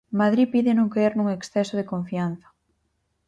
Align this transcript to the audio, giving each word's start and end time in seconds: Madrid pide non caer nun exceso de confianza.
Madrid 0.19 0.47
pide 0.53 0.71
non 0.75 0.91
caer 0.93 1.13
nun 1.15 1.27
exceso 1.37 1.73
de 1.77 1.89
confianza. 1.91 2.47